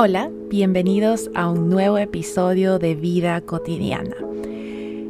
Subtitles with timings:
[0.00, 4.14] Hola, bienvenidos a un nuevo episodio de Vida Cotidiana.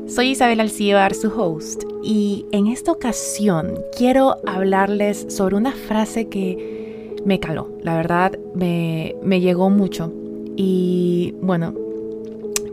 [0.07, 7.19] Soy Isabel Alcíbar, su host, y en esta ocasión quiero hablarles sobre una frase que
[7.27, 10.11] me caló, la verdad me, me llegó mucho.
[10.57, 11.75] Y bueno,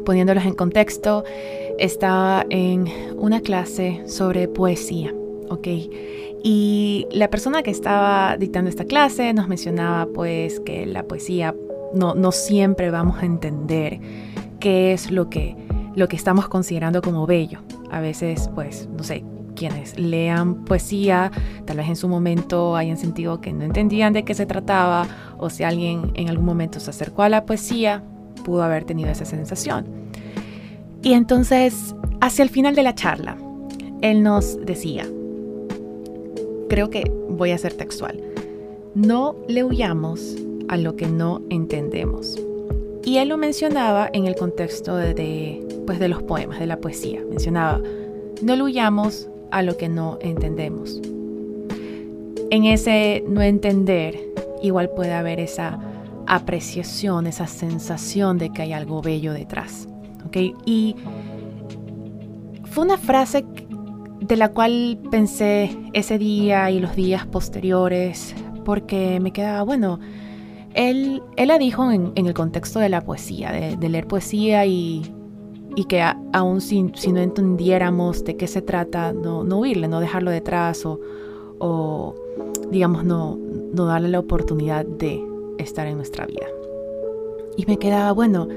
[0.05, 1.25] poniéndolos en contexto,
[1.79, 5.13] estaba en una clase sobre poesía,
[5.50, 5.67] ¿ok?
[6.47, 11.55] Y la persona que estaba dictando esta clase nos mencionaba pues que la poesía
[11.95, 13.99] no, siempre vamos a entender
[14.59, 15.55] qué es lo que,
[15.95, 17.59] lo que estamos considerando como bello.
[17.91, 19.23] A veces, pues, no sé,
[19.55, 21.31] quienes lean poesía,
[21.66, 25.50] tal vez en su momento hayan sentido que no entendían de qué se trataba, o
[25.50, 28.03] si alguien en algún momento se acercó a la poesía,
[28.44, 29.86] pudo haber tenido esa sensación.
[31.02, 33.38] Y entonces, hacia el final de la charla,
[34.02, 35.08] él nos decía,
[36.67, 38.22] creo que voy a ser textual,
[38.94, 40.36] no le huyamos
[40.67, 42.39] a lo que no entendemos.
[43.03, 47.22] Y él lo mencionaba en el contexto de, pues de los poemas, de la poesía.
[47.30, 47.80] Mencionaba,
[48.41, 50.99] no lo huyamos a lo que no entendemos.
[52.49, 54.19] En ese no entender,
[54.61, 55.80] igual puede haber esa
[56.27, 59.88] apreciación, esa sensación de que hay algo bello detrás.
[60.25, 60.53] ¿okay?
[60.66, 60.95] Y
[62.66, 63.45] fue una frase
[64.19, 70.00] de la cual pensé ese día y los días posteriores, porque me quedaba, bueno,
[70.76, 75.04] él, la dijo en, el contexto de la poesía, de, leer poesía y,
[75.88, 76.02] que
[76.34, 82.16] aún si, no entendiéramos de qué se trata, no, huirle, no dejarlo detrás o,
[82.72, 83.38] digamos, no,
[83.73, 85.23] no darle la oportunidad de
[85.58, 86.46] estar en nuestra vida.
[87.58, 88.50] Y me quedaba, bueno,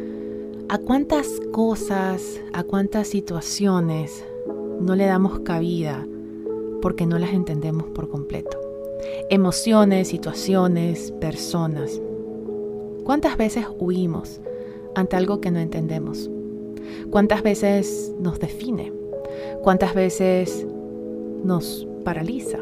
[0.68, 4.24] ¿a cuántas cosas, a cuántas situaciones
[4.80, 6.04] no le damos cabida
[6.82, 8.58] porque no las entendemos por completo?
[9.30, 12.00] Emociones, situaciones, personas.
[13.08, 14.38] ¿Cuántas veces huimos
[14.94, 16.28] ante algo que no entendemos?
[17.10, 18.92] ¿Cuántas veces nos define?
[19.62, 20.66] ¿Cuántas veces
[21.42, 22.58] nos paraliza?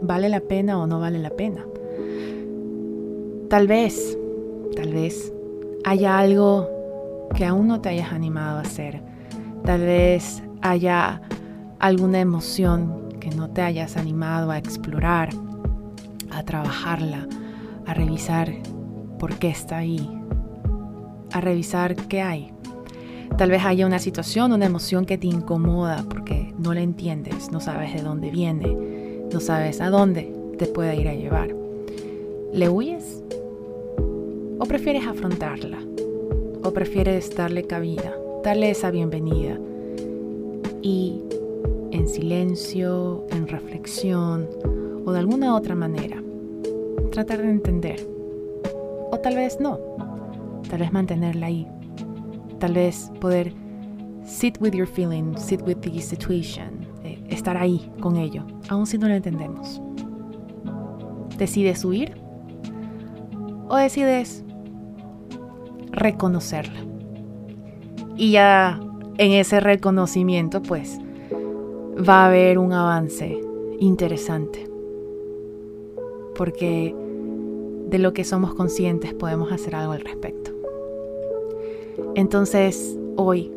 [0.00, 1.66] ¿Vale la pena o no vale la pena?
[3.48, 4.16] Tal vez,
[4.76, 5.32] tal vez
[5.82, 6.70] haya algo
[7.34, 9.02] que aún no te hayas animado a hacer.
[9.64, 11.20] Tal vez haya
[11.80, 15.30] alguna emoción que no te hayas animado a explorar,
[16.30, 17.26] a trabajarla,
[17.86, 18.54] a revisar
[19.18, 20.08] por qué está ahí,
[21.32, 22.52] a revisar qué hay.
[23.36, 27.60] Tal vez haya una situación, una emoción que te incomoda porque no la entiendes, no
[27.60, 28.76] sabes de dónde viene,
[29.32, 31.54] no sabes a dónde te puede ir a llevar.
[32.52, 33.22] ¿Le huyes?
[34.58, 35.78] ¿O prefieres afrontarla?
[36.62, 39.58] ¿O prefieres darle cabida, darle esa bienvenida?
[40.80, 41.20] Y
[41.90, 44.48] en silencio, en reflexión
[45.04, 46.22] o de alguna otra manera,
[47.10, 48.15] tratar de entender
[49.26, 49.80] tal vez no.
[50.70, 51.66] Tal vez mantenerla ahí.
[52.60, 53.52] Tal vez poder
[54.24, 58.98] sit with your feelings, sit with the situation, eh, estar ahí con ello, aun si
[58.98, 59.82] no lo entendemos.
[61.38, 62.16] ¿Decides huir?
[63.68, 64.44] ¿O decides
[65.90, 66.78] reconocerla?
[68.16, 68.78] Y ya
[69.18, 71.00] en ese reconocimiento, pues,
[71.98, 73.40] va a haber un avance
[73.80, 74.70] interesante.
[76.36, 76.94] Porque
[77.86, 80.50] de lo que somos conscientes podemos hacer algo al respecto.
[82.14, 83.50] Entonces, hoy,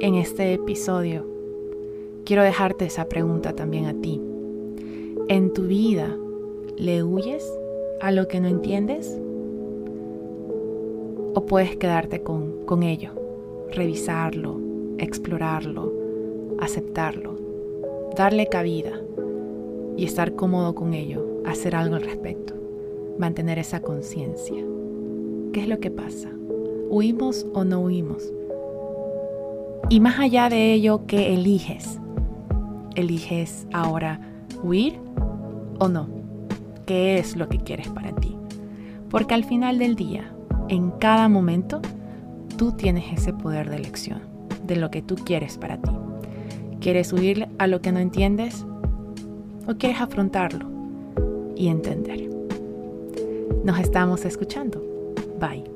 [0.00, 1.26] en este episodio,
[2.24, 4.20] quiero dejarte esa pregunta también a ti.
[5.28, 6.16] ¿En tu vida
[6.76, 7.44] le huyes
[8.00, 9.18] a lo que no entiendes?
[11.34, 13.12] ¿O puedes quedarte con, con ello,
[13.72, 14.60] revisarlo,
[14.98, 15.92] explorarlo,
[16.60, 17.36] aceptarlo,
[18.16, 19.00] darle cabida
[19.96, 22.61] y estar cómodo con ello, hacer algo al respecto?
[23.18, 24.62] Mantener esa conciencia.
[25.52, 26.30] ¿Qué es lo que pasa?
[26.90, 28.32] ¿Huimos o no huimos?
[29.88, 31.98] Y más allá de ello, ¿qué eliges?
[32.94, 34.20] ¿Eliges ahora
[34.62, 34.98] huir
[35.78, 36.08] o no?
[36.86, 38.36] ¿Qué es lo que quieres para ti?
[39.10, 40.32] Porque al final del día,
[40.68, 41.82] en cada momento,
[42.56, 44.22] tú tienes ese poder de elección
[44.66, 45.90] de lo que tú quieres para ti.
[46.80, 48.64] ¿Quieres huir a lo que no entiendes?
[49.68, 50.66] ¿O quieres afrontarlo
[51.54, 52.41] y entender?
[53.64, 54.82] Nos estamos escuchando.
[55.38, 55.71] Bye.